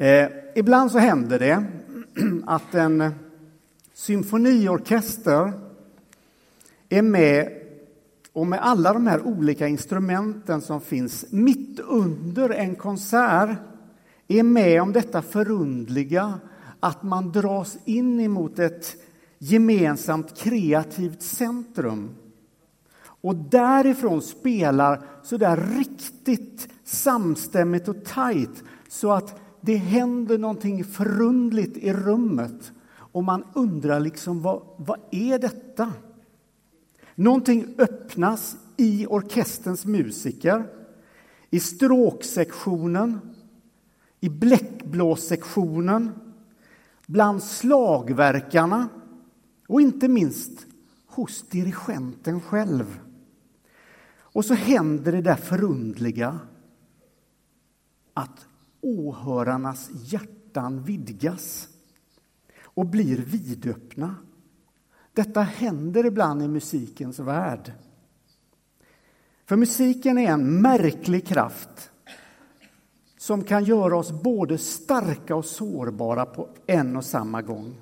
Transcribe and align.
Eh, 0.00 0.28
ibland 0.54 0.90
så 0.90 0.98
händer 0.98 1.38
det 1.38 1.64
att 2.46 2.74
en 2.74 3.12
symfoniorkester 3.94 5.52
är 6.88 7.02
med 7.02 7.52
och 8.32 8.46
med 8.46 8.58
alla 8.62 8.92
de 8.92 9.06
här 9.06 9.26
olika 9.26 9.68
instrumenten 9.68 10.60
som 10.60 10.80
finns 10.80 11.24
mitt 11.30 11.80
under 11.80 12.50
en 12.50 12.74
konsert 12.74 13.58
är 14.28 14.42
med 14.42 14.82
om 14.82 14.92
detta 14.92 15.22
förundliga 15.22 16.40
att 16.80 17.02
man 17.02 17.32
dras 17.32 17.78
in 17.84 18.20
emot 18.20 18.58
ett 18.58 18.96
gemensamt 19.38 20.38
kreativt 20.38 21.22
centrum. 21.22 22.10
Och 23.02 23.36
därifrån 23.36 24.22
spelar 24.22 25.02
så 25.22 25.36
där 25.36 25.56
riktigt 25.56 26.68
samstämmigt 26.84 27.88
och 27.88 28.04
tajt 28.04 28.64
så 28.88 29.12
att 29.12 29.40
det 29.60 29.76
händer 29.76 30.38
någonting 30.38 30.84
förundligt 30.84 31.76
i 31.76 31.92
rummet 31.92 32.72
och 32.90 33.24
man 33.24 33.44
undrar 33.54 34.00
liksom 34.00 34.42
vad, 34.42 34.62
vad 34.76 35.00
är 35.10 35.38
detta? 35.38 35.92
Någonting 37.14 37.74
öppnas 37.78 38.56
i 38.76 39.06
orkesterns 39.06 39.86
musiker, 39.86 40.66
i 41.50 41.60
stråksektionen, 41.60 43.20
i 44.20 44.28
bläckblåssektionen, 44.28 46.10
bland 47.06 47.42
slagverkarna 47.42 48.88
och 49.68 49.80
inte 49.80 50.08
minst 50.08 50.66
hos 51.06 51.48
dirigenten 51.48 52.40
själv. 52.40 53.00
Och 54.12 54.44
så 54.44 54.54
händer 54.54 55.12
det 55.12 55.22
där 55.22 55.36
förundliga 55.36 56.38
att 58.14 58.46
åhörarnas 58.80 59.90
hjärtan 59.92 60.82
vidgas 60.82 61.68
och 62.62 62.86
blir 62.86 63.16
vidöppna. 63.16 64.14
Detta 65.12 65.40
händer 65.40 66.06
ibland 66.06 66.42
i 66.42 66.48
musikens 66.48 67.18
värld. 67.18 67.72
För 69.46 69.56
musiken 69.56 70.18
är 70.18 70.30
en 70.30 70.62
märklig 70.62 71.26
kraft 71.26 71.90
som 73.18 73.44
kan 73.44 73.64
göra 73.64 73.96
oss 73.96 74.22
både 74.22 74.58
starka 74.58 75.36
och 75.36 75.44
sårbara 75.44 76.26
på 76.26 76.48
en 76.66 76.96
och 76.96 77.04
samma 77.04 77.42
gång. 77.42 77.80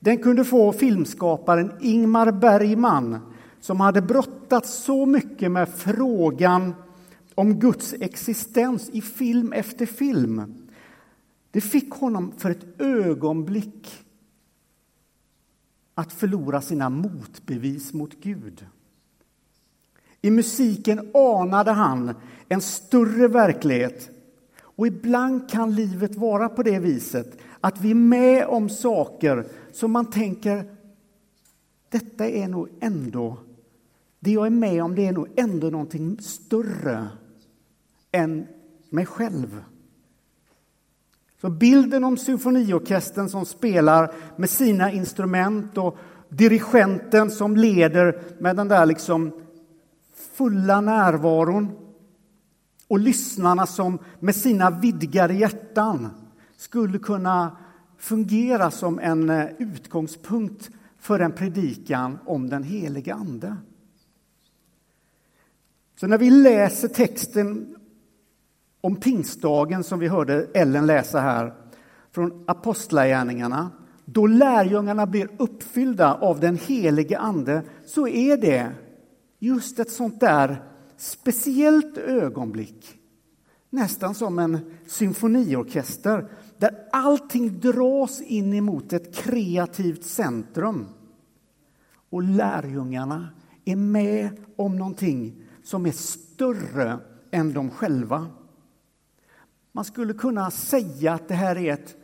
Den 0.00 0.18
kunde 0.18 0.44
få 0.44 0.72
filmskaparen 0.72 1.72
Ingmar 1.80 2.32
Bergman 2.32 3.34
som 3.60 3.80
hade 3.80 4.02
brottats 4.02 4.74
så 4.74 5.06
mycket 5.06 5.50
med 5.50 5.68
frågan 5.68 6.74
om 7.34 7.58
Guds 7.58 7.94
existens 8.00 8.90
i 8.92 9.00
film 9.00 9.52
efter 9.52 9.86
film. 9.86 10.68
Det 11.50 11.60
fick 11.60 11.90
honom 11.92 12.32
för 12.38 12.50
ett 12.50 12.80
ögonblick 12.80 14.04
att 15.94 16.12
förlora 16.12 16.60
sina 16.60 16.90
motbevis 16.90 17.92
mot 17.92 18.20
Gud. 18.20 18.66
I 20.20 20.30
musiken 20.30 21.10
anade 21.14 21.70
han 21.70 22.14
en 22.48 22.60
större 22.60 23.28
verklighet. 23.28 24.10
Och 24.60 24.86
ibland 24.86 25.50
kan 25.50 25.74
livet 25.74 26.16
vara 26.16 26.48
på 26.48 26.62
det 26.62 26.78
viset 26.78 27.38
att 27.60 27.80
vi 27.80 27.90
är 27.90 27.94
med 27.94 28.46
om 28.46 28.68
saker 28.68 29.46
som 29.72 29.92
man 29.92 30.10
tänker 30.10 30.76
detta 31.88 32.28
är 32.28 32.48
nog 32.48 32.68
ändå, 32.80 33.38
det 34.20 34.30
jag 34.30 34.46
är 34.46 34.50
med 34.50 34.82
om 34.82 34.94
det 34.94 35.06
är 35.06 35.12
nog 35.12 35.28
ändå 35.36 35.70
någonting 35.70 36.18
större 36.20 37.08
än 38.14 38.46
mig 38.90 39.06
själv. 39.06 39.64
Så 41.40 41.50
bilden 41.50 42.04
om 42.04 42.16
symfoniorkestern 42.16 43.28
som 43.28 43.46
spelar 43.46 44.14
med 44.36 44.50
sina 44.50 44.92
instrument 44.92 45.78
och 45.78 45.98
dirigenten 46.28 47.30
som 47.30 47.56
leder 47.56 48.22
med 48.38 48.56
den 48.56 48.68
där 48.68 48.86
liksom 48.86 49.32
fulla 50.34 50.80
närvaron 50.80 51.70
och 52.88 52.98
lyssnarna 52.98 53.66
som 53.66 53.98
med 54.20 54.36
sina 54.36 54.70
vidgade 54.70 55.34
hjärtan 55.34 56.10
skulle 56.56 56.98
kunna 56.98 57.56
fungera 57.98 58.70
som 58.70 58.98
en 58.98 59.30
eh, 59.30 59.46
utgångspunkt 59.58 60.70
för 60.98 61.20
en 61.20 61.32
predikan 61.32 62.18
om 62.26 62.48
den 62.48 62.62
helige 62.62 63.14
Ande. 63.14 63.56
Så 66.00 66.06
när 66.06 66.18
vi 66.18 66.30
läser 66.30 66.88
texten 66.88 67.76
om 68.84 68.96
pingstdagen 68.96 69.84
som 69.84 69.98
vi 69.98 70.08
hörde 70.08 70.46
Ellen 70.54 70.86
läsa 70.86 71.20
här 71.20 71.54
från 72.10 72.44
Apostlagärningarna, 72.46 73.70
då 74.04 74.26
lärjungarna 74.26 75.06
blir 75.06 75.28
uppfyllda 75.36 76.14
av 76.14 76.40
den 76.40 76.56
helige 76.56 77.18
Ande, 77.18 77.62
så 77.86 78.08
är 78.08 78.36
det 78.36 78.72
just 79.38 79.78
ett 79.78 79.90
sånt 79.90 80.20
där 80.20 80.62
speciellt 80.96 81.98
ögonblick. 81.98 82.98
Nästan 83.70 84.14
som 84.14 84.38
en 84.38 84.58
symfoniorkester 84.86 86.28
där 86.58 86.88
allting 86.92 87.60
dras 87.60 88.20
in 88.20 88.54
emot 88.54 88.92
ett 88.92 89.14
kreativt 89.14 90.04
centrum. 90.04 90.86
Och 92.10 92.22
lärjungarna 92.22 93.28
är 93.64 93.76
med 93.76 94.28
om 94.56 94.76
någonting 94.76 95.42
som 95.62 95.86
är 95.86 95.92
större 95.92 96.98
än 97.30 97.52
de 97.52 97.70
själva. 97.70 98.26
Man 99.76 99.84
skulle 99.84 100.14
kunna 100.14 100.50
säga 100.50 101.12
att 101.12 101.28
det 101.28 101.34
här 101.34 101.56
är 101.56 101.72
ett 101.72 101.96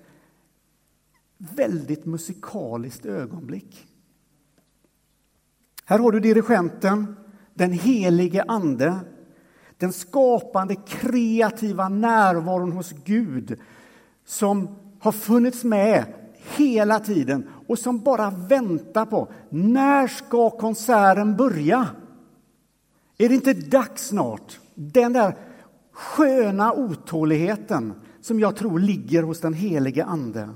väldigt 1.39 2.07
musikaliskt 2.07 3.07
ögonblick. 3.07 3.87
Här 5.85 5.99
har 5.99 6.13
du 6.13 6.21
dirigenten, 6.21 7.17
den 7.55 7.73
helige 7.73 8.45
Ande, 8.49 9.01
den 9.77 9.93
skapande 9.93 10.75
kreativa 10.75 11.89
närvaron 11.89 12.73
hos 12.73 12.93
Gud 13.05 13.61
som 14.25 14.77
har 15.01 15.13
funnits 15.13 15.65
med 15.65 16.05
hela 16.57 17.01
tiden 17.01 17.49
och 17.67 17.79
som 17.79 18.01
bara 18.01 18.31
väntar 18.31 19.07
på 19.07 19.33
när 19.49 20.09
ska 20.09 20.51
konserten 20.51 21.37
börja? 21.37 21.89
Är 23.19 23.29
det 23.29 23.35
inte 23.35 23.53
dags 23.53 24.09
snart? 24.09 24.61
Den 24.75 25.13
där 25.13 25.37
sköna 25.93 26.73
otåligheten 26.73 27.95
som 28.21 28.41
jag 28.41 28.57
tror 28.57 28.79
ligger 28.79 29.23
hos 29.23 29.41
den 29.41 29.55
helige 29.55 30.05
Ande. 30.05 30.49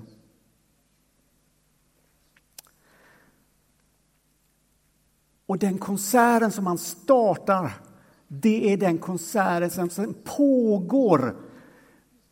Och 5.46 5.58
den 5.58 5.78
konserten 5.78 6.52
som 6.52 6.66
han 6.66 6.78
startar, 6.78 7.72
det 8.28 8.72
är 8.72 8.76
den 8.76 8.98
konserten 8.98 9.90
som 9.90 10.14
pågår 10.24 11.36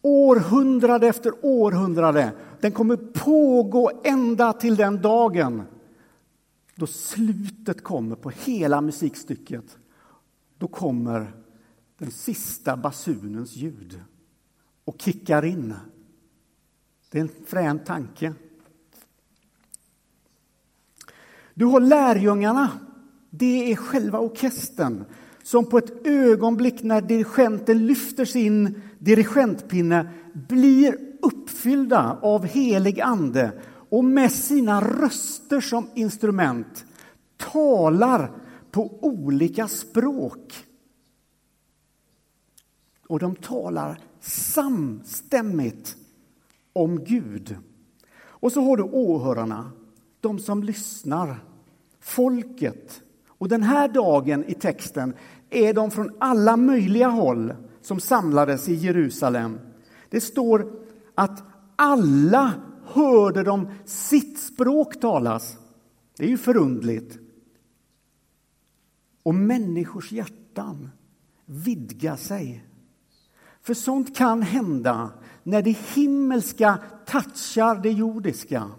århundrade 0.03 1.09
efter 1.09 1.33
århundrade. 1.43 2.33
Den 2.61 2.73
kommer 2.73 2.97
pågå 2.97 3.91
ända 4.05 4.53
till 4.53 4.77
den 4.77 5.03
dagen 5.03 5.63
då 6.75 6.87
slutet 6.87 7.85
kommer 7.85 8.17
på 8.17 8.31
hela 8.31 8.81
musikstycket. 8.81 9.79
Då 10.59 10.69
kommer 10.69 11.33
den 12.03 12.11
sista 12.11 12.77
basunens 12.77 13.57
ljud 13.57 14.01
och 14.85 15.01
kickar 15.01 15.45
in. 15.45 15.75
Det 17.11 17.19
är 17.19 17.23
en 17.23 17.31
frän 17.47 17.79
tanke. 17.79 18.35
Du 21.55 21.65
har 21.65 21.81
lärjungarna. 21.81 22.71
Det 23.31 23.73
är 23.73 23.77
själva 23.77 24.19
orkestern 24.19 25.05
som 25.43 25.67
på 25.67 25.79
ett 25.79 26.07
ögonblick 26.07 26.83
när 26.83 27.01
dirigenten 27.01 27.87
lyfter 27.87 28.25
sin 28.25 28.83
dirigentpinne 28.99 30.11
blir 30.49 30.97
uppfyllda 31.23 32.19
av 32.23 32.47
helig 32.47 33.01
ande 33.01 33.53
och 33.89 34.05
med 34.05 34.33
sina 34.33 34.81
röster 34.81 35.61
som 35.61 35.91
instrument 35.95 36.85
talar 37.37 38.31
på 38.71 38.99
olika 39.03 39.69
språk. 39.69 40.67
Och 43.07 43.19
de 43.19 43.37
talar 43.37 43.99
samstämmigt 44.21 45.97
om 46.73 47.05
Gud. 47.05 47.57
Och 48.15 48.53
så 48.53 48.61
har 48.61 48.77
du 48.77 48.83
åhörarna, 48.83 49.71
de 50.21 50.39
som 50.39 50.63
lyssnar, 50.63 51.45
folket. 52.01 53.03
Och 53.27 53.49
den 53.49 53.63
här 53.63 53.89
dagen 53.89 54.45
i 54.45 54.55
texten 54.55 55.15
är 55.51 55.75
de 55.75 55.91
från 55.91 56.17
alla 56.19 56.57
möjliga 56.57 57.09
håll 57.09 57.55
som 57.81 58.01
samlades 58.01 58.69
i 58.69 58.75
Jerusalem. 58.75 59.59
Det 60.09 60.21
står 60.21 60.73
att 61.15 61.43
alla 61.77 62.53
hörde 62.85 63.43
de 63.43 63.69
sitt 63.85 64.39
språk 64.39 65.01
talas. 65.01 65.59
Det 66.17 66.25
är 66.25 66.29
ju 66.29 66.39
förundligt. 66.39 67.19
Och 69.23 69.35
människors 69.35 70.13
hjärtan 70.13 70.91
vidgar 71.47 72.17
sig 72.17 72.65
för 73.63 73.75
sånt 73.75 74.17
kan 74.17 74.43
hända 74.43 75.11
när 75.43 75.63
det 75.63 75.79
himmelska 75.95 76.79
touchar 77.07 77.77
det 77.83 77.91
jordiska. 77.91 78.71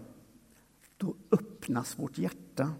Då 0.96 1.14
öppnas 1.30 1.98
vårt 1.98 2.18
hjärta. 2.18 2.72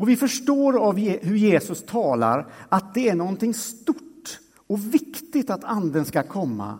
Och 0.00 0.08
vi 0.08 0.16
förstår 0.16 0.78
av 0.78 0.96
hur 0.98 1.36
Jesus 1.36 1.82
talar 1.82 2.52
att 2.68 2.94
det 2.94 3.08
är 3.08 3.14
någonting 3.14 3.54
stort 3.54 4.40
och 4.56 4.94
viktigt 4.94 5.50
att 5.50 5.64
anden 5.64 6.04
ska 6.04 6.22
komma. 6.22 6.78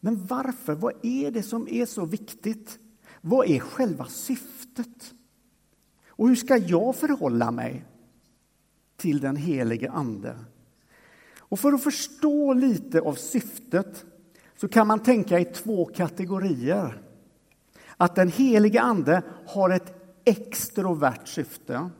Men 0.00 0.26
varför? 0.26 0.74
Vad 0.74 0.92
är 1.02 1.30
det 1.30 1.42
som 1.42 1.68
är 1.68 1.86
så 1.86 2.04
viktigt? 2.04 2.78
Vad 3.20 3.46
är 3.46 3.58
själva 3.58 4.04
syftet? 4.04 5.14
Och 6.08 6.28
hur 6.28 6.36
ska 6.36 6.56
jag 6.56 6.96
förhålla 6.96 7.50
mig 7.50 7.84
till 8.96 9.20
den 9.20 9.36
helige 9.36 9.90
Ande? 9.90 10.36
Och 11.48 11.60
för 11.60 11.72
att 11.72 11.82
förstå 11.82 12.52
lite 12.52 13.00
av 13.00 13.14
syftet 13.14 14.04
så 14.56 14.68
kan 14.68 14.86
man 14.86 14.98
tänka 15.02 15.38
i 15.38 15.44
två 15.44 15.84
kategorier. 15.84 17.02
Att 17.96 18.14
den 18.14 18.28
helige 18.28 18.80
Ande 18.80 19.22
har 19.46 19.70
ett 19.70 19.94
extrovert 20.24 21.26
syfte 21.26 21.90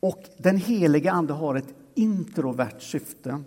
och 0.00 0.24
den 0.38 0.56
helige 0.56 1.12
Ande 1.12 1.32
har 1.32 1.54
ett 1.54 1.74
introvert 1.94 2.80
syfte. 2.80 3.42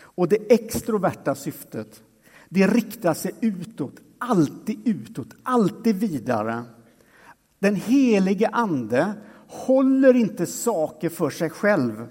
Och 0.00 0.28
det 0.28 0.52
extroverta 0.52 1.34
syftet, 1.34 2.02
det 2.48 2.66
riktar 2.66 3.14
sig 3.14 3.34
utåt, 3.40 3.94
alltid 4.18 4.88
utåt, 4.88 5.28
alltid 5.42 5.96
vidare. 5.96 6.64
Den 7.58 7.74
helige 7.74 8.48
Ande 8.48 9.14
håller 9.48 10.14
inte 10.16 10.46
saker 10.46 11.08
för 11.08 11.30
sig 11.30 11.50
själv. 11.50 12.06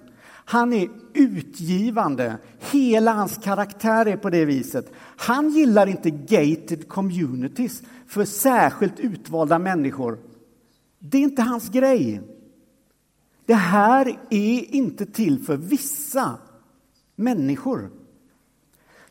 Han 0.50 0.74
är 0.74 0.90
utgivande. 1.14 2.38
Hela 2.60 3.14
hans 3.14 3.38
karaktär 3.38 4.06
är 4.06 4.18
på 4.18 4.30
det 4.30 4.46
viset. 4.46 4.92
Han 5.18 5.50
gillar 5.50 5.88
inte 5.88 6.12
gated 6.12 6.88
communities 6.88 7.84
för 8.08 8.26
särskilt 8.26 9.00
utvalda 9.00 9.60
människor. 9.60 10.20
Det 11.00 11.18
är 11.18 11.22
inte 11.22 11.42
hans 11.42 11.70
grej. 11.70 12.22
Det 13.46 13.54
här 13.54 14.20
är 14.30 14.76
inte 14.76 15.06
till 15.06 15.40
för 15.40 15.58
vissa 15.58 16.38
människor. 17.16 17.90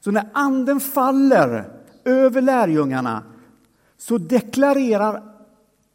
Så 0.00 0.10
när 0.10 0.28
anden 0.34 0.80
faller 0.80 1.70
över 2.04 2.42
lärjungarna 2.42 3.22
så 3.96 4.18
deklarerar 4.18 5.22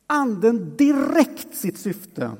anden 0.08 0.78
direkt 0.78 1.56
sitt 1.56 1.78
syfte. 1.78 2.32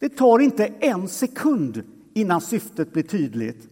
Det 0.00 0.08
tar 0.08 0.38
inte 0.38 0.66
en 0.66 1.08
sekund 1.08 1.82
innan 2.14 2.40
syftet 2.40 2.92
blir 2.92 3.02
tydligt. 3.02 3.68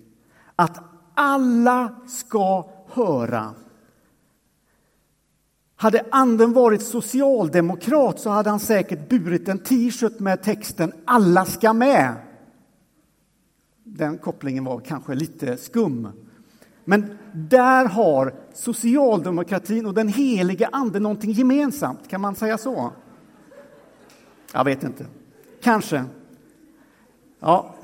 Att 0.57 0.79
alla 1.15 1.95
ska 2.07 2.71
höra. 2.87 3.55
Hade 5.77 6.05
anden 6.11 6.53
varit 6.53 6.83
socialdemokrat 6.83 8.21
så 8.21 8.31
hade 8.31 8.51
han 8.51 8.61
säkert 8.61 9.09
burit 9.09 9.49
en 9.49 9.59
t-shirt 9.59 10.19
med 10.19 10.43
texten 10.43 10.93
Alla 11.05 11.45
ska 11.45 11.73
med. 11.73 12.15
Den 13.85 14.19
kopplingen 14.19 14.65
var 14.65 14.81
kanske 14.81 15.15
lite 15.15 15.57
skum. 15.57 16.09
Men 16.85 17.19
där 17.33 17.85
har 17.85 18.35
socialdemokratin 18.55 19.87
och 19.87 19.95
den 19.95 20.09
helige 20.09 20.69
ande 20.73 21.01
någonting 21.01 21.33
gemensamt. 21.33 22.09
Kan 22.09 22.21
man 22.21 22.35
säga 22.35 22.59
så? 22.59 22.93
Jag 24.53 24.65
vet 24.65 24.83
inte. 24.83 25.07
Kanske. 25.63 26.05
Ja. 27.41 27.75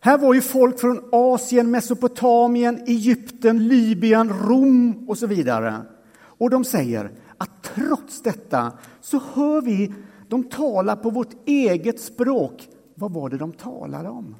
Här 0.00 0.18
var 0.18 0.34
ju 0.34 0.40
folk 0.40 0.80
från 0.80 1.08
Asien, 1.12 1.70
Mesopotamien, 1.70 2.82
Egypten, 2.86 3.68
Libyen, 3.68 4.28
Rom 4.28 5.08
och 5.08 5.18
så 5.18 5.26
vidare. 5.26 5.82
Och 6.12 6.50
de 6.50 6.64
säger 6.64 7.10
att 7.36 7.62
trots 7.62 8.22
detta 8.22 8.72
så 9.00 9.20
hör 9.34 9.62
vi 9.62 9.92
dem 10.28 10.44
tala 10.44 10.96
på 10.96 11.10
vårt 11.10 11.48
eget 11.48 12.00
språk. 12.00 12.68
Vad 12.94 13.12
var 13.12 13.28
det 13.28 13.36
de 13.36 13.52
talade 13.52 14.08
om? 14.08 14.36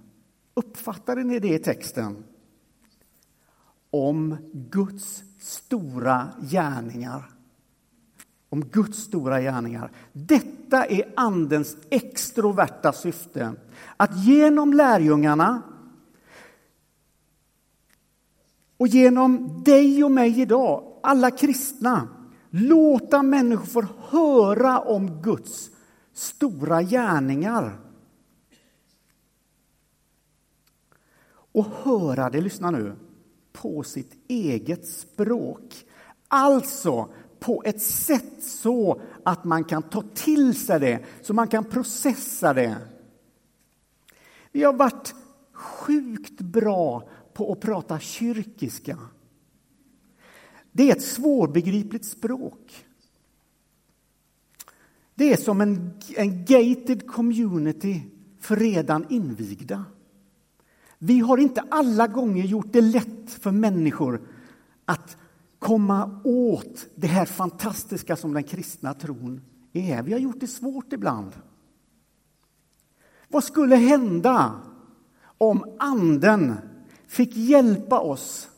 Uppfattade 0.54 1.24
ni 1.24 1.38
det 1.38 1.54
i 1.54 1.58
texten? 1.58 2.24
Om 3.90 4.36
Guds 4.52 5.24
stora 5.38 6.28
gärningar. 6.40 7.39
Om 8.52 8.64
Guds 8.64 8.98
stora 8.98 9.40
gärningar. 9.40 9.90
Detta 10.12 10.84
är 10.84 11.12
Andens 11.16 11.76
extroverta 11.90 12.92
syfte. 12.92 13.54
Att 13.96 14.24
genom 14.24 14.72
lärjungarna 14.72 15.62
och 18.76 18.86
genom 18.86 19.62
dig 19.64 20.04
och 20.04 20.10
mig 20.10 20.40
idag, 20.40 21.00
alla 21.02 21.30
kristna, 21.30 22.08
låta 22.50 23.22
människor 23.22 23.66
få 23.66 23.84
höra 24.18 24.78
om 24.78 25.22
Guds 25.22 25.70
stora 26.12 26.82
gärningar. 26.82 27.78
och 31.52 31.64
höra 31.64 32.30
det, 32.30 32.40
lyssna 32.40 32.70
nu, 32.70 32.96
på 33.52 33.82
sitt 33.82 34.12
eget 34.28 34.86
språk. 34.86 35.84
Alltså 36.28 37.08
på 37.40 37.62
ett 37.64 37.82
sätt 37.82 38.42
så 38.42 39.00
att 39.24 39.44
man 39.44 39.64
kan 39.64 39.82
ta 39.82 40.02
till 40.14 40.54
sig 40.54 40.80
det, 40.80 41.04
så 41.22 41.34
man 41.34 41.48
kan 41.48 41.64
processa 41.64 42.54
det. 42.54 42.76
Vi 44.52 44.62
har 44.62 44.72
varit 44.72 45.14
sjukt 45.52 46.40
bra 46.40 47.08
på 47.32 47.52
att 47.52 47.60
prata 47.60 47.98
kyrkiska. 47.98 48.98
Det 50.72 50.90
är 50.90 50.96
ett 50.96 51.04
svårbegripligt 51.04 52.04
språk. 52.04 52.86
Det 55.14 55.32
är 55.32 55.36
som 55.36 55.60
en, 55.60 55.90
en 56.16 56.44
gated 56.44 57.06
community 57.06 58.02
för 58.40 58.56
redan 58.56 59.06
invigda. 59.10 59.84
Vi 60.98 61.20
har 61.20 61.38
inte 61.38 61.64
alla 61.70 62.06
gånger 62.06 62.44
gjort 62.44 62.72
det 62.72 62.80
lätt 62.80 63.30
för 63.30 63.50
människor 63.50 64.28
att 64.84 65.16
komma 65.60 66.20
åt 66.24 66.86
det 66.94 67.06
här 67.06 67.26
fantastiska 67.26 68.16
som 68.16 68.34
den 68.34 68.42
kristna 68.42 68.94
tron 68.94 69.40
är. 69.72 70.02
Vi 70.02 70.12
har 70.12 70.20
gjort 70.20 70.40
det 70.40 70.46
svårt 70.46 70.92
ibland. 70.92 71.32
Vad 73.28 73.44
skulle 73.44 73.76
hända 73.76 74.60
om 75.38 75.76
Anden 75.78 76.54
fick 77.06 77.36
hjälpa 77.36 78.00
oss 78.00 78.48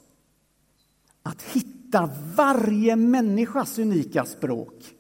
att 1.23 1.43
hitta 1.43 2.11
varje 2.37 2.97
människas 2.97 3.79
unika 3.79 4.25
språk? 4.25 4.95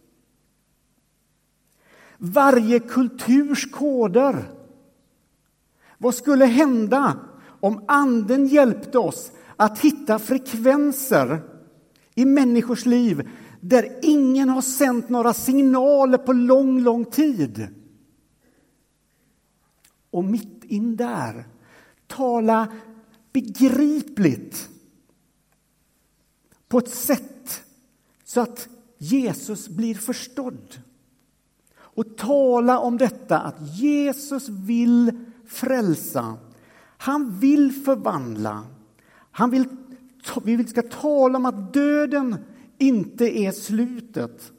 Varje 2.19 2.81
kulturs 2.81 3.71
koder. 3.71 4.51
Vad 5.99 6.15
skulle 6.15 6.45
hända 6.45 7.17
om 7.61 7.85
Anden 7.89 8.47
hjälpte 8.47 8.99
oss 8.99 9.33
att 9.57 9.79
hitta 9.79 10.19
frekvenser 10.19 11.52
i 12.15 12.25
människors 12.25 12.87
liv 12.87 13.31
där 13.61 13.99
ingen 14.03 14.49
har 14.49 14.63
sänt 14.63 15.09
några 15.09 15.35
signaler 15.35 16.19
på 16.19 16.33
lång, 16.33 16.81
lång 16.81 17.05
tid. 17.05 17.69
Och 20.11 20.25
mitt 20.25 20.65
in 20.65 20.97
där 20.97 21.45
tala 22.07 22.73
begripligt 23.33 24.69
på 26.69 26.79
ett 26.79 26.95
sätt 26.95 27.63
så 28.25 28.41
att 28.41 28.69
Jesus 28.99 29.69
blir 29.69 29.95
förstådd. 29.95 30.83
Och 31.75 32.17
tala 32.17 32.79
om 32.79 32.99
detta 32.99 33.39
att 33.39 33.79
Jesus 33.79 34.49
vill 34.49 35.13
frälsa 35.47 36.39
han 37.03 37.39
vill 37.39 37.73
förvandla. 37.73 38.65
Han 39.31 39.51
vill, 39.51 39.69
vi 40.43 40.67
ska 40.67 40.83
tala 40.83 41.39
om 41.39 41.47
att 41.47 41.73
döden 41.73 42.37
inte 42.79 43.39
är 43.39 43.53
slutet. 43.53 44.53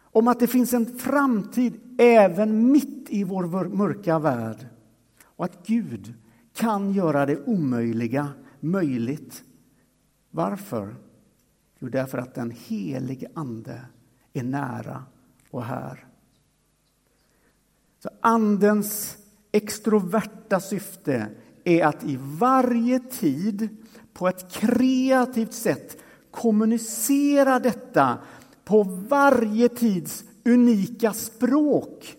Om 0.00 0.28
att 0.28 0.40
det 0.40 0.46
finns 0.46 0.72
en 0.74 0.98
framtid 0.98 1.80
även 1.98 2.72
mitt 2.72 3.10
i 3.10 3.24
vår 3.24 3.68
mörka 3.68 4.18
värld. 4.18 4.66
Och 5.24 5.44
att 5.44 5.66
Gud 5.66 6.14
kan 6.54 6.92
göra 6.92 7.26
det 7.26 7.44
omöjliga 7.44 8.28
möjligt. 8.60 9.44
Varför? 10.30 10.96
Jo, 11.78 11.88
därför 11.88 12.18
att 12.18 12.34
den 12.34 12.50
helige 12.50 13.28
Ande 13.34 13.80
är 14.32 14.42
nära 14.42 15.04
och 15.50 15.64
här. 15.64 16.06
Så 17.98 18.10
Andens 18.20 19.16
extroverta 19.52 20.60
syfte 20.60 21.28
är 21.64 21.84
att 21.86 22.04
i 22.04 22.18
varje 22.20 22.98
tid 22.98 23.68
på 24.14 24.28
ett 24.28 24.52
kreativt 24.52 25.52
sätt 25.52 25.98
kommunicera 26.30 27.58
detta 27.58 28.18
på 28.64 28.82
varje 28.82 29.68
tids 29.68 30.24
unika 30.44 31.12
språk. 31.12 32.16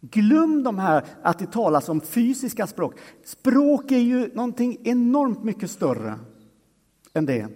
Glöm 0.00 0.62
de 0.62 0.78
här 0.78 1.04
att 1.22 1.38
det 1.38 1.52
talas 1.52 1.88
om 1.88 2.00
fysiska 2.00 2.66
språk. 2.66 2.98
Språk 3.24 3.92
är 3.92 3.98
ju 3.98 4.34
någonting 4.34 4.78
enormt 4.84 5.44
mycket 5.44 5.70
större 5.70 6.18
än 7.12 7.26
det. 7.26 7.48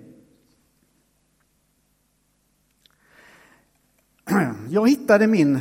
Jag 4.68 4.88
hittade 4.88 5.26
min 5.26 5.60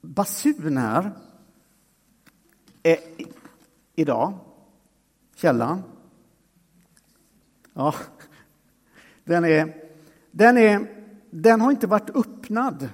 basun 0.00 0.76
här 0.76 1.12
eh, 2.82 2.98
idag. 3.94 4.38
Källan. 5.34 5.82
Ja, 7.78 7.94
den, 9.24 9.44
är, 9.44 9.74
den, 10.30 10.58
är, 10.58 10.86
den 11.30 11.60
har 11.60 11.70
inte 11.70 11.86
varit 11.86 12.16
öppnad 12.16 12.88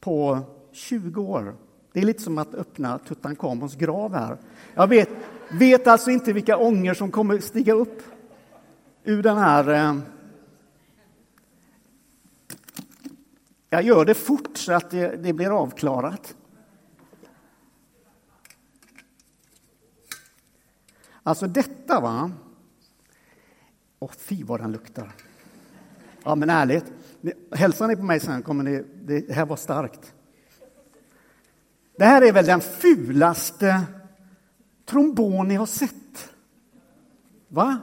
på 0.00 0.40
20 0.72 1.22
år. 1.22 1.56
Det 1.92 2.00
är 2.00 2.04
lite 2.04 2.22
som 2.22 2.38
att 2.38 2.54
öppna 2.54 2.98
Tutankhamons 2.98 3.74
grav 3.74 4.14
här. 4.14 4.36
Jag 4.74 4.86
vet, 4.86 5.08
vet 5.52 5.86
alltså 5.86 6.10
inte 6.10 6.32
vilka 6.32 6.56
ånger 6.56 6.94
som 6.94 7.10
kommer 7.10 7.38
stiga 7.38 7.72
upp 7.72 8.02
ur 9.04 9.22
den 9.22 9.38
här... 9.38 9.68
Eh, 9.68 9.98
Jag 13.68 13.82
gör 13.82 14.04
det 14.04 14.14
fort 14.14 14.56
så 14.56 14.72
att 14.72 14.90
det, 14.90 15.16
det 15.16 15.32
blir 15.32 15.58
avklarat. 15.62 16.36
Alltså 21.22 21.46
detta, 21.46 22.00
va? 22.00 22.30
Åh, 24.04 24.10
fy 24.10 24.44
vad 24.44 24.60
den 24.60 24.72
luktar. 24.72 25.12
Ja, 26.24 26.34
men 26.34 26.50
ärligt. 26.50 26.92
Hälsar 27.52 27.88
ni 27.88 27.96
på 27.96 28.02
mig 28.02 28.20
sen 28.20 28.42
kommer 28.42 28.64
ni... 28.64 28.84
Det 29.04 29.32
här 29.32 29.46
var 29.46 29.56
starkt. 29.56 30.14
Det 31.96 32.04
här 32.04 32.22
är 32.22 32.32
väl 32.32 32.46
den 32.46 32.60
fulaste 32.60 33.82
trombon 34.84 35.48
ni 35.48 35.54
har 35.54 35.66
sett? 35.66 36.34
Va? 37.48 37.78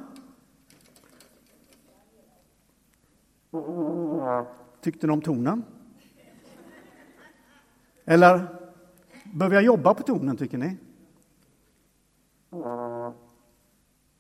Tyckte 4.82 5.08
ni 5.08 5.14
om 5.14 5.22
tonen? 5.22 5.64
Eller 8.06 8.48
behöver 9.34 9.56
jag 9.56 9.64
jobba 9.64 9.94
på 9.94 10.04
tonen, 10.04 10.38
tycker 10.38 10.58
ni? 10.58 10.78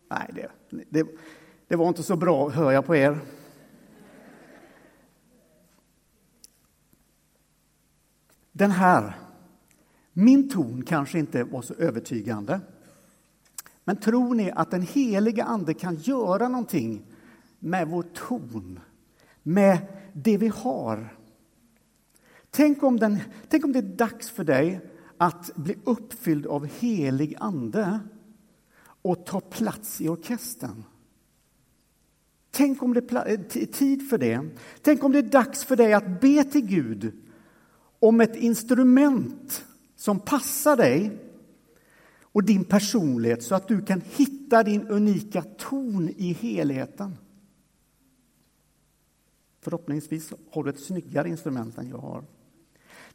Nej, 0.09 0.29
det, 0.35 0.51
det, 0.89 1.07
det 1.71 1.77
var 1.77 1.87
inte 1.87 2.03
så 2.03 2.15
bra, 2.15 2.49
hör 2.49 2.71
jag 2.71 2.85
på 2.85 2.95
er. 2.95 3.19
Den 8.51 8.71
här, 8.71 9.17
min 10.13 10.49
ton 10.49 10.83
kanske 10.85 11.19
inte 11.19 11.43
var 11.43 11.61
så 11.61 11.73
övertygande. 11.73 12.59
Men 13.83 13.97
tror 13.97 14.35
ni 14.35 14.51
att 14.51 14.71
den 14.71 14.81
heliga 14.81 15.43
Ande 15.43 15.73
kan 15.73 15.95
göra 15.95 16.47
någonting 16.47 17.05
med 17.59 17.87
vår 17.87 18.03
ton, 18.03 18.79
med 19.43 19.77
det 20.13 20.37
vi 20.37 20.47
har? 20.47 21.17
Tänk 22.49 22.83
om, 22.83 22.99
den, 22.99 23.19
tänk 23.49 23.65
om 23.65 23.71
det 23.73 23.79
är 23.79 23.95
dags 23.95 24.29
för 24.29 24.43
dig 24.43 24.89
att 25.17 25.55
bli 25.55 25.75
uppfylld 25.83 26.47
av 26.47 26.65
helig 26.65 27.35
Ande 27.39 27.99
och 29.01 29.25
ta 29.25 29.39
plats 29.39 30.01
i 30.01 30.09
orkestern. 30.09 30.83
Tänk 32.51 32.83
om 32.83 32.93
det 32.93 33.11
är 33.11 33.57
eh, 33.57 33.65
tid 33.65 34.09
för 34.09 34.17
det. 34.17 34.49
Tänk 34.81 35.03
om 35.03 35.11
det 35.11 35.17
är 35.17 35.23
dags 35.23 35.63
för 35.63 35.75
dig 35.75 35.93
att 35.93 36.21
be 36.21 36.43
till 36.43 36.65
Gud 36.65 37.11
om 37.99 38.21
ett 38.21 38.35
instrument 38.35 39.65
som 39.95 40.19
passar 40.19 40.77
dig 40.77 41.17
och 42.21 42.43
din 42.43 42.63
personlighet 42.63 43.43
så 43.43 43.55
att 43.55 43.67
du 43.67 43.81
kan 43.81 44.01
hitta 44.01 44.63
din 44.63 44.87
unika 44.87 45.41
ton 45.41 46.09
i 46.09 46.33
helheten. 46.33 47.17
Förhoppningsvis 49.61 50.33
har 50.51 50.63
du 50.63 50.69
ett 50.69 50.79
snyggare 50.79 51.29
instrument 51.29 51.77
än 51.77 51.89
jag 51.89 51.97
har. 51.97 52.23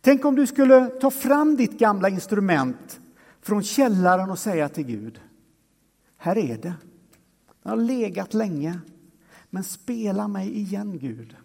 Tänk 0.01 0.25
om 0.25 0.37
du 0.37 0.47
skulle 0.47 0.87
ta 0.87 1.11
fram 1.11 1.57
ditt 1.57 1.79
gamla 1.79 2.09
instrument 2.09 3.01
från 3.41 3.63
källaren 3.63 4.31
och 4.31 4.39
säga 4.39 4.69
till 4.69 4.87
Gud 4.87 5.21
här 6.27 6.39
är 6.39 6.59
det. 6.59 6.75
Det 7.63 7.69
har 7.69 7.77
legat 7.77 8.35
länge. 8.35 8.81
Men 9.51 9.65
spela 9.65 10.29
mig 10.29 10.59
igen, 10.59 10.99
Gud. 10.99 11.37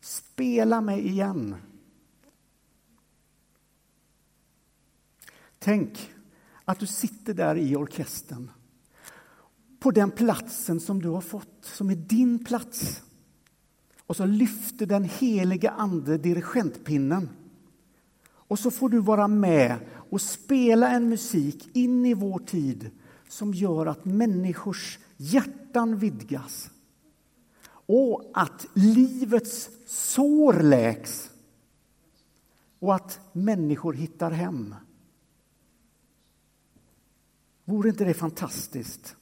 Spela 0.00 0.80
mig 0.80 1.08
igen. 1.08 1.56
Tänk 5.58 6.10
att 6.64 6.78
du 6.78 6.86
sitter 6.86 7.34
där 7.34 7.56
i 7.56 7.76
orkestern 7.76 8.50
på 9.80 9.90
den 9.90 10.10
platsen 10.10 10.80
som 10.80 11.02
du 11.02 11.08
har 11.08 11.20
fått, 11.20 11.58
som 11.62 11.90
är 11.90 11.94
din 11.94 12.44
plats. 12.44 13.02
Och 14.06 14.16
så 14.16 14.24
lyfter 14.24 14.86
den 14.86 15.04
heliga 15.04 15.70
Ande 15.70 16.18
dirigentpinnen. 16.18 17.28
Och 18.28 18.58
så 18.58 18.70
får 18.70 18.88
du 18.88 19.00
vara 19.00 19.28
med 19.28 19.78
och 20.10 20.20
spela 20.20 20.90
en 20.90 21.08
musik 21.08 21.76
in 21.76 22.06
i 22.06 22.14
vår 22.14 22.38
tid 22.38 22.90
som 23.28 23.54
gör 23.54 23.86
att 23.86 24.04
människors 24.04 24.98
hjärtan 25.16 25.98
vidgas 25.98 26.70
och 27.88 28.30
att 28.34 28.66
livets 28.74 29.70
sår 29.86 30.52
läks 30.52 31.30
och 32.78 32.94
att 32.94 33.20
människor 33.32 33.92
hittar 33.92 34.30
hem. 34.30 34.74
Vore 37.64 37.88
inte 37.88 38.04
det 38.04 38.14
fantastiskt? 38.14 39.16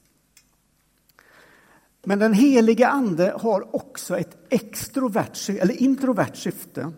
Men 2.05 2.19
den 2.19 2.33
heliga 2.33 2.89
Ande 2.89 3.35
har 3.41 3.77
också 3.77 4.19
ett 4.19 4.37
extrovert, 4.49 5.49
eller 5.49 5.83
introvert 5.83 6.35
syfte. 6.35 6.93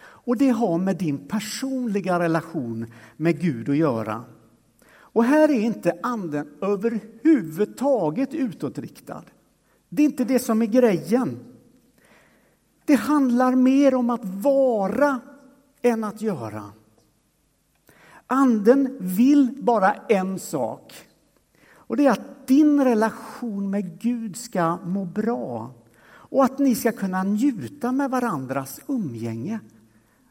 Och 0.00 0.36
det 0.36 0.48
har 0.48 0.78
med 0.78 0.96
din 0.96 1.28
personliga 1.28 2.18
relation 2.18 2.86
med 3.16 3.40
Gud 3.40 3.68
att 3.68 3.76
göra. 3.76 4.24
Och 4.88 5.24
här 5.24 5.48
är 5.48 5.60
inte 5.60 5.98
anden 6.02 6.48
överhuvudtaget 6.60 8.34
utåtriktad. 8.34 9.24
Det 9.92 10.02
är 10.02 10.06
inte 10.06 10.24
det 10.24 10.38
som 10.38 10.62
är 10.62 10.66
grejen. 10.66 11.38
Det 12.84 12.94
handlar 12.94 13.54
mer 13.54 13.94
om 13.94 14.10
att 14.10 14.24
vara 14.24 15.20
än 15.82 16.04
att 16.04 16.22
göra. 16.22 16.72
Anden 18.26 18.96
vill 19.00 19.58
bara 19.62 19.92
en 19.92 20.38
sak. 20.38 20.94
Och 21.72 21.96
det 21.96 22.06
är 22.06 22.10
att 22.10 22.46
din 22.46 22.84
relation 22.84 23.70
med 23.70 24.00
Gud 24.00 24.36
ska 24.36 24.76
må 24.76 25.04
bra 25.04 25.74
och 26.30 26.44
att 26.44 26.58
ni 26.58 26.74
ska 26.74 26.92
kunna 26.92 27.22
njuta 27.22 27.92
med 27.92 28.10
varandras 28.10 28.80
umgänge. 28.86 29.60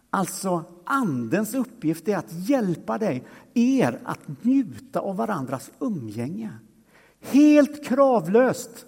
Alltså, 0.10 0.64
Andens 0.84 1.54
uppgift 1.54 2.08
är 2.08 2.18
att 2.18 2.50
hjälpa 2.50 2.98
dig, 2.98 3.24
er 3.54 4.00
att 4.04 4.44
njuta 4.44 5.00
av 5.00 5.16
varandras 5.16 5.72
umgänge. 5.80 6.52
Helt 7.20 7.86
kravlöst. 7.86 8.86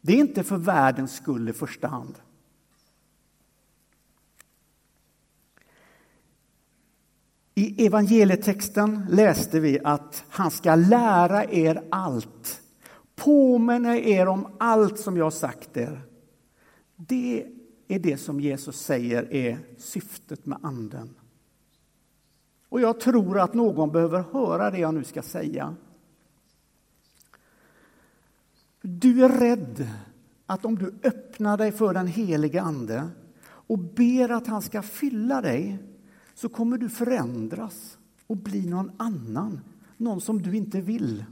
Det 0.00 0.12
är 0.12 0.16
inte 0.16 0.42
för 0.42 0.56
världens 0.56 1.16
skull 1.16 1.48
i 1.48 1.52
första 1.52 1.88
hand. 1.88 2.14
I 7.54 7.86
evangelietexten 7.86 9.06
läste 9.10 9.60
vi 9.60 9.80
att 9.84 10.24
han 10.28 10.50
ska 10.50 10.74
lära 10.74 11.44
er 11.44 11.82
allt, 11.90 12.62
påminna 13.16 13.98
er 13.98 14.28
om 14.28 14.46
allt 14.58 14.98
som 14.98 15.16
jag 15.16 15.32
sagt 15.32 15.76
er. 15.76 16.02
Det 16.96 17.46
är 17.88 17.98
det 17.98 18.16
som 18.16 18.40
Jesus 18.40 18.80
säger 18.80 19.32
är 19.34 19.58
syftet 19.78 20.46
med 20.46 20.58
Anden. 20.62 21.14
Och 22.68 22.80
jag 22.80 23.00
tror 23.00 23.40
att 23.40 23.54
någon 23.54 23.92
behöver 23.92 24.24
höra 24.32 24.70
det 24.70 24.78
jag 24.78 24.94
nu 24.94 25.04
ska 25.04 25.22
säga. 25.22 25.76
Du 28.82 29.24
är 29.24 29.28
rädd 29.28 29.88
att 30.46 30.64
om 30.64 30.78
du 30.78 30.94
öppnar 31.02 31.56
dig 31.56 31.72
för 31.72 31.94
den 31.94 32.06
helige 32.06 32.62
Ande 32.62 33.08
och 33.42 33.78
ber 33.78 34.28
att 34.30 34.46
han 34.46 34.62
ska 34.62 34.82
fylla 34.82 35.40
dig 35.40 35.78
så 36.34 36.48
kommer 36.48 36.78
du 36.78 36.88
förändras 36.88 37.98
och 38.26 38.36
bli 38.36 38.66
någon 38.66 38.90
annan, 38.96 39.60
någon 39.96 40.20
som 40.20 40.42
du 40.42 40.56
inte 40.56 40.80
vill. 40.80 41.24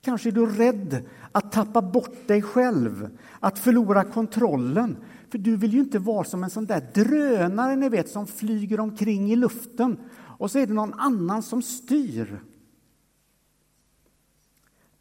Kanske 0.00 0.28
är 0.28 0.32
du 0.32 0.46
rädd 0.46 1.04
att 1.32 1.52
tappa 1.52 1.82
bort 1.82 2.28
dig 2.28 2.42
själv, 2.42 3.18
att 3.40 3.58
förlora 3.58 4.04
kontrollen. 4.04 4.96
För 5.30 5.38
du 5.38 5.56
vill 5.56 5.72
ju 5.72 5.80
inte 5.80 5.98
vara 5.98 6.24
som 6.24 6.44
en 6.44 6.50
sån 6.50 6.66
där 6.66 6.90
drönare 6.94 7.76
ni 7.76 7.88
vet, 7.88 8.08
som 8.08 8.26
flyger 8.26 8.80
omkring 8.80 9.32
i 9.32 9.36
luften 9.36 9.96
och 10.38 10.50
så 10.50 10.58
är 10.58 10.66
det 10.66 10.72
någon 10.74 10.94
annan 10.94 11.42
som 11.42 11.62
styr. 11.62 12.40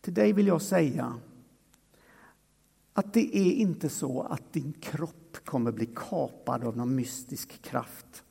Till 0.08 0.14
dig 0.14 0.34
vill 0.34 0.48
jag 0.48 0.62
säga 0.62 1.16
att 2.94 3.14
det 3.14 3.38
är 3.38 3.52
inte 3.52 3.90
så 3.90 4.22
att 4.22 4.54
din 4.54 4.74
kropp 4.74 5.38
kommer 5.46 5.72
bli 5.72 5.86
kapad 5.86 6.64
av 6.64 6.78
någon 6.78 6.96
mystisk 6.96 7.62
kraft. 7.62 8.24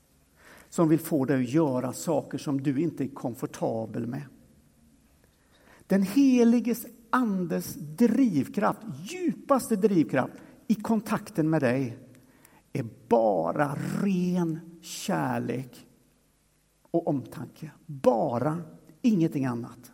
som 0.69 0.89
vill 0.89 0.99
få 0.99 1.25
dig 1.25 1.43
att 1.43 1.51
göra 1.51 1.93
saker 1.93 2.39
som 2.39 2.63
du 2.63 2.81
inte 2.81 3.05
är 3.05 3.09
komfortabel 3.09 4.07
med. 4.07 4.23
Den 5.87 6.03
heliges 6.03 6.87
andes 7.11 7.75
drivkraft, 7.75 8.81
djupaste 9.03 9.77
drivkraft 9.77 10.35
i 10.67 10.75
kontakten 10.75 11.51
med 11.51 11.63
dig 11.63 11.99
är 12.73 12.87
bara 13.09 13.79
ren 14.03 14.61
kärlek 14.83 15.87
och 16.91 17.09
omtanke. 17.09 17.71
Bara, 17.87 18.63
ingenting 19.03 19.45
annat. 19.45 19.93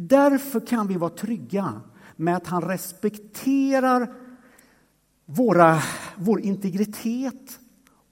Därför 0.00 0.66
kan 0.66 0.86
vi 0.86 0.96
vara 0.96 1.10
trygga 1.10 1.80
med 2.16 2.36
att 2.36 2.46
han 2.46 2.62
respekterar 2.62 4.14
våra, 5.24 5.82
vår 6.16 6.40
integritet 6.40 7.60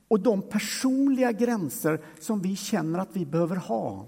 och 0.09 0.21
de 0.21 0.43
personliga 0.43 1.33
gränser 1.33 2.01
som 2.21 2.41
vi 2.41 2.57
känner 2.57 2.99
att 2.99 3.17
vi 3.17 3.27
behöver 3.27 3.57
ha. 3.57 4.07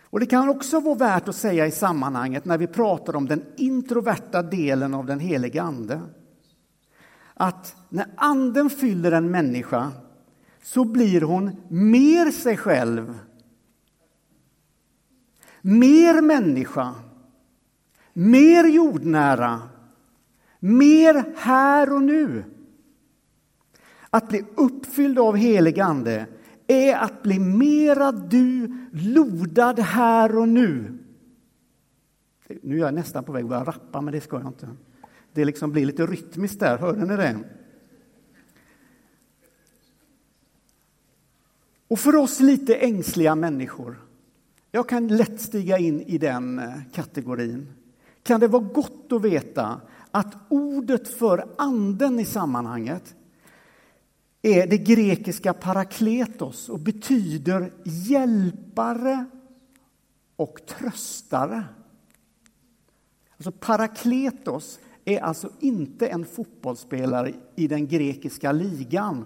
Och 0.00 0.20
Det 0.20 0.26
kan 0.26 0.48
också 0.48 0.80
vara 0.80 0.94
värt 0.94 1.28
att 1.28 1.36
säga 1.36 1.66
i 1.66 1.70
sammanhanget 1.70 2.44
när 2.44 2.58
vi 2.58 2.66
pratar 2.66 3.16
om 3.16 3.26
den 3.26 3.44
introverta 3.56 4.42
delen 4.42 4.94
av 4.94 5.06
den 5.06 5.20
helige 5.20 5.62
Ande 5.62 6.00
att 7.34 7.76
när 7.88 8.06
Anden 8.16 8.70
fyller 8.70 9.12
en 9.12 9.30
människa 9.30 9.92
så 10.62 10.84
blir 10.84 11.20
hon 11.20 11.56
mer 11.68 12.30
sig 12.30 12.56
själv, 12.56 13.18
mer 15.62 16.20
människa, 16.20 16.94
mer 18.12 18.64
jordnära, 18.64 19.62
mer 20.58 21.34
här 21.36 21.92
och 21.92 22.02
nu. 22.02 22.44
Att 24.10 24.28
bli 24.28 24.44
uppfylld 24.54 25.18
av 25.18 25.36
helig 25.36 25.80
Ande 25.80 26.26
är 26.66 26.96
att 26.96 27.22
bli 27.22 27.38
mera 27.38 28.12
du, 28.12 28.76
lodad 28.92 29.78
här 29.78 30.38
och 30.38 30.48
nu. 30.48 30.98
Nu 32.62 32.76
är 32.76 32.80
jag 32.80 32.94
nästan 32.94 33.24
på 33.24 33.32
väg 33.32 33.42
att 33.42 33.48
börja 33.48 33.64
rappa, 33.64 34.00
men 34.00 34.12
det 34.12 34.20
ska 34.20 34.38
jag 34.38 34.46
inte. 34.46 34.68
Det 35.32 35.44
liksom 35.44 35.72
blir 35.72 35.86
lite 35.86 36.06
rytmiskt 36.06 36.60
där, 36.60 36.78
hörde 36.78 37.06
ni 37.06 37.16
det? 37.16 37.38
Och 41.88 41.98
för 41.98 42.16
oss 42.16 42.40
lite 42.40 42.74
ängsliga 42.74 43.34
människor, 43.34 44.00
jag 44.70 44.88
kan 44.88 45.08
lätt 45.08 45.40
stiga 45.40 45.78
in 45.78 46.00
i 46.00 46.18
den 46.18 46.58
eh, 46.58 46.74
kategorin, 46.92 47.68
kan 48.22 48.40
det 48.40 48.48
vara 48.48 48.62
gott 48.62 49.12
att 49.12 49.22
veta 49.22 49.80
att 50.10 50.36
ordet 50.48 51.08
för 51.08 51.46
anden 51.58 52.20
i 52.20 52.24
sammanhanget 52.24 53.14
är 54.42 54.66
det 54.66 54.78
grekiska 54.78 55.52
parakletos 55.52 56.68
och 56.68 56.78
betyder 56.78 57.72
hjälpare 57.84 59.24
och 60.36 60.66
tröstare. 60.66 61.64
Alltså 63.36 63.52
parakletos 63.52 64.78
är 65.04 65.20
alltså 65.20 65.50
inte 65.60 66.08
en 66.08 66.24
fotbollsspelare 66.24 67.32
i 67.56 67.66
den 67.66 67.88
grekiska 67.88 68.52
ligan 68.52 69.24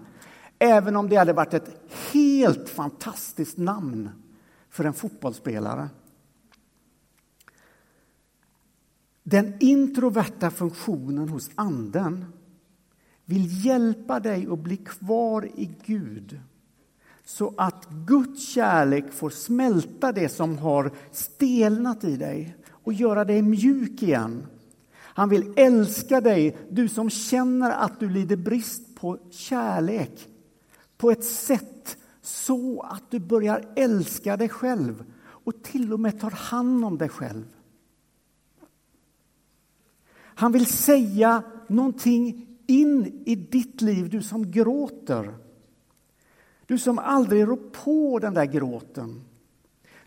även 0.59 0.95
om 0.95 1.09
det 1.09 1.15
hade 1.15 1.33
varit 1.33 1.53
ett 1.53 1.91
helt 2.13 2.69
fantastiskt 2.69 3.57
namn 3.57 4.09
för 4.75 4.83
en 4.83 4.93
fotbollsspelare. 4.93 5.89
Den 9.23 9.53
introverta 9.59 10.51
funktionen 10.51 11.29
hos 11.29 11.49
Anden 11.55 12.25
vill 13.25 13.65
hjälpa 13.65 14.19
dig 14.19 14.47
att 14.51 14.59
bli 14.59 14.77
kvar 14.77 15.45
i 15.55 15.71
Gud 15.85 16.39
så 17.23 17.53
att 17.57 17.87
Guds 17.89 18.49
kärlek 18.49 19.11
får 19.11 19.29
smälta 19.29 20.11
det 20.11 20.29
som 20.29 20.57
har 20.57 20.91
stelnat 21.11 22.03
i 22.03 22.17
dig 22.17 22.57
och 22.69 22.93
göra 22.93 23.25
dig 23.25 23.41
mjuk 23.41 24.03
igen. 24.03 24.45
Han 24.95 25.29
vill 25.29 25.53
älska 25.55 26.21
dig, 26.21 26.57
du 26.69 26.87
som 26.87 27.09
känner 27.09 27.71
att 27.71 27.99
du 27.99 28.09
lider 28.09 28.37
brist 28.37 28.95
på 28.95 29.17
kärlek 29.31 30.29
på 30.97 31.11
ett 31.11 31.23
sätt 31.23 31.97
så 32.45 32.81
att 32.81 33.11
du 33.11 33.19
börjar 33.19 33.73
älska 33.75 34.37
dig 34.37 34.49
själv 34.49 35.05
och 35.27 35.63
till 35.63 35.93
och 35.93 35.99
med 35.99 36.19
tar 36.19 36.31
hand 36.31 36.85
om 36.85 36.97
dig 36.97 37.09
själv. 37.09 37.45
Han 40.17 40.51
vill 40.51 40.65
säga 40.65 41.43
någonting 41.67 42.47
in 42.67 43.23
i 43.25 43.35
ditt 43.35 43.81
liv, 43.81 44.09
du 44.09 44.23
som 44.23 44.51
gråter. 44.51 45.33
Du 46.65 46.77
som 46.77 46.99
aldrig 46.99 47.47
rår 47.47 47.59
på 47.83 48.19
den 48.19 48.33
där 48.33 48.45
gråten. 48.45 49.21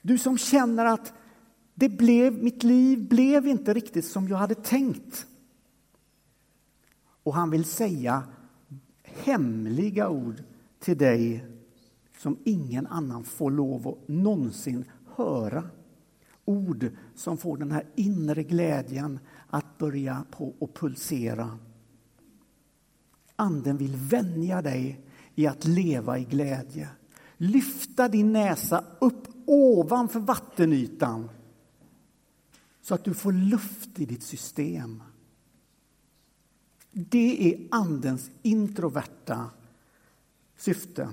Du 0.03 0.19
som 0.19 0.39
känner 0.39 0.85
att 0.85 1.13
det 1.75 1.89
blev, 1.89 2.43
mitt 2.43 2.63
liv 2.63 3.09
blev 3.09 3.47
inte 3.47 3.75
riktigt 3.75 4.05
som 4.05 4.29
jag 4.29 4.37
hade 4.37 4.55
tänkt. 4.55 5.27
Och 7.23 7.35
han 7.35 7.51
vill 7.51 7.65
säga 7.65 8.23
hemliga 9.03 10.09
ord 10.09 10.43
till 10.79 10.99
dig 10.99 11.58
som 12.19 12.39
ingen 12.45 12.87
annan 12.87 13.25
får 13.25 13.51
lov 13.51 13.89
att 13.89 14.09
någonsin 14.09 14.85
höra. 15.17 15.65
Ord 16.45 16.91
som 17.15 17.39
får 17.39 17.57
den 17.57 17.73
här 17.73 17.87
inre 17.97 18.43
glädjen 18.43 19.19
att 19.47 19.79
börja 19.79 20.25
på 20.31 20.55
och 20.59 20.75
pulsera. 20.75 21.59
Anden 23.37 23.77
vill 23.77 23.97
vänja 23.97 24.63
dig 24.63 25.01
i 25.35 25.47
att 25.47 25.65
leva 25.65 26.19
i 26.19 26.25
glädje. 26.25 26.89
Lyfta 27.37 28.09
din 28.09 28.33
näsa 28.33 28.85
upp 28.99 29.29
ovanför 29.47 30.21
vattenytan 30.21 31.31
så 32.83 32.95
att 32.95 33.05
du 33.05 33.15
får 33.15 33.33
luft 33.33 33.99
i 33.99 34.05
ditt 34.05 34.23
system. 34.23 35.03
Det 36.91 37.55
är 37.55 37.69
Andens 37.71 38.31
introverta 38.43 39.51
syfte. 40.57 41.09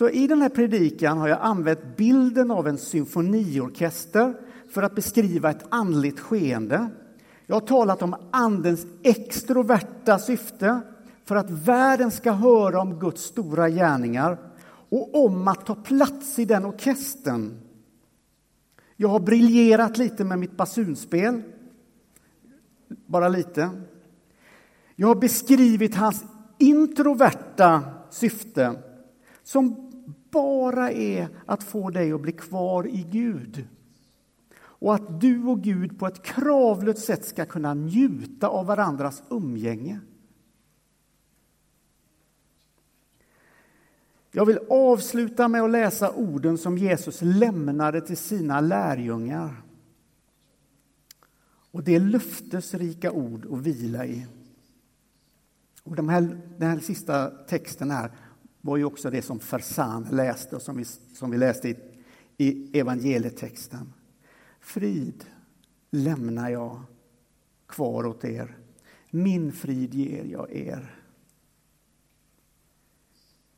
Så 0.00 0.08
i 0.08 0.26
den 0.26 0.42
här 0.42 0.48
predikan 0.48 1.18
har 1.18 1.28
jag 1.28 1.38
använt 1.40 1.96
bilden 1.96 2.50
av 2.50 2.68
en 2.68 2.78
symfoniorkester 2.78 4.34
för 4.68 4.82
att 4.82 4.94
beskriva 4.94 5.50
ett 5.50 5.66
andligt 5.68 6.20
skeende. 6.20 6.88
Jag 7.46 7.56
har 7.56 7.60
talat 7.60 8.02
om 8.02 8.16
Andens 8.30 8.86
extroverta 9.02 10.18
syfte 10.18 10.80
för 11.24 11.36
att 11.36 11.50
världen 11.50 12.10
ska 12.10 12.32
höra 12.32 12.80
om 12.80 12.98
Guds 12.98 13.22
stora 13.22 13.68
gärningar 13.68 14.38
och 14.88 15.24
om 15.24 15.48
att 15.48 15.66
ta 15.66 15.74
plats 15.74 16.38
i 16.38 16.44
den 16.44 16.64
orkestern. 16.64 17.60
Jag 18.96 19.08
har 19.08 19.20
briljerat 19.20 19.98
lite 19.98 20.24
med 20.24 20.38
mitt 20.38 20.56
basunspel. 20.56 21.42
Bara 23.06 23.28
lite. 23.28 23.70
Jag 24.96 25.08
har 25.08 25.14
beskrivit 25.14 25.94
hans 25.94 26.24
introverta 26.58 27.82
syfte 28.10 28.82
som 29.42 29.89
bara 30.30 30.92
är 30.92 31.28
att 31.46 31.62
få 31.62 31.90
dig 31.90 32.12
att 32.12 32.20
bli 32.20 32.32
kvar 32.32 32.86
i 32.86 33.06
Gud. 33.10 33.68
Och 34.60 34.94
att 34.94 35.20
du 35.20 35.44
och 35.44 35.62
Gud 35.62 35.98
på 35.98 36.06
ett 36.06 36.22
kravlöst 36.22 37.04
sätt 37.04 37.24
ska 37.24 37.46
kunna 37.46 37.74
njuta 37.74 38.48
av 38.48 38.66
varandras 38.66 39.22
umgänge. 39.30 40.00
Jag 44.32 44.46
vill 44.46 44.58
avsluta 44.70 45.48
med 45.48 45.62
att 45.62 45.70
läsa 45.70 46.10
orden 46.10 46.58
som 46.58 46.78
Jesus 46.78 47.18
lämnade 47.22 48.00
till 48.00 48.16
sina 48.16 48.60
lärjungar. 48.60 49.62
Och 51.72 51.84
det 51.84 51.94
är 51.94 52.00
löftesrika 52.00 53.12
ord 53.12 53.46
att 53.52 53.58
vila 53.60 54.06
i. 54.06 54.26
Och 55.82 55.96
de 55.96 56.08
här, 56.08 56.40
den 56.58 56.70
här 56.70 56.78
sista 56.78 57.30
texten 57.30 57.90
här 57.90 58.10
var 58.60 58.76
ju 58.76 58.84
också 58.84 59.10
det 59.10 59.22
som 59.22 59.40
Fersan 59.40 60.06
läste 60.10 60.56
och 60.56 60.62
som 60.62 60.76
vi, 60.76 60.84
som 60.84 61.30
vi 61.30 61.38
läste 61.38 61.68
i, 61.68 61.76
i 62.36 62.78
evangelietexten. 62.78 63.92
Frid 64.60 65.24
lämnar 65.90 66.50
jag 66.50 66.82
kvar 67.66 68.06
åt 68.06 68.24
er. 68.24 68.58
Min 69.10 69.52
frid 69.52 69.94
ger 69.94 70.24
jag 70.24 70.52
er. 70.52 71.00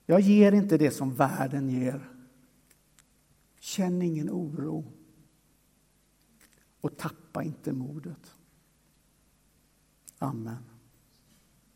Jag 0.07 0.21
ger 0.21 0.53
inte 0.53 0.79
det 0.79 0.91
som 0.91 1.15
världen 1.15 1.71
ger. 1.71 2.09
Känn 3.59 4.03
ingen 4.03 4.31
oro. 4.31 4.85
Och 6.81 6.97
tappa 6.97 7.43
inte 7.43 7.73
modet. 7.73 8.35
Amen. 10.19 10.72